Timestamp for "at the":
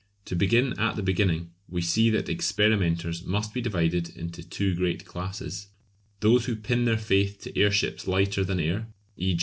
0.79-1.03